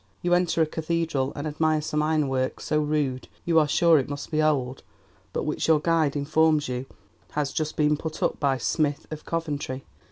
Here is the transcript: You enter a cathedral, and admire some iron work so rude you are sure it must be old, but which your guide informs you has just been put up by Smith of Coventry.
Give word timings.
You 0.23 0.33
enter 0.33 0.63
a 0.63 0.65
cathedral, 0.65 1.31
and 1.35 1.45
admire 1.45 1.79
some 1.79 2.01
iron 2.01 2.27
work 2.27 2.59
so 2.59 2.79
rude 2.81 3.27
you 3.45 3.59
are 3.59 3.67
sure 3.67 3.99
it 3.99 4.09
must 4.09 4.31
be 4.31 4.41
old, 4.41 4.81
but 5.31 5.43
which 5.43 5.67
your 5.67 5.79
guide 5.79 6.15
informs 6.15 6.67
you 6.67 6.87
has 7.33 7.53
just 7.53 7.75
been 7.75 7.95
put 7.95 8.23
up 8.23 8.39
by 8.39 8.57
Smith 8.57 9.05
of 9.11 9.25
Coventry. 9.25 9.83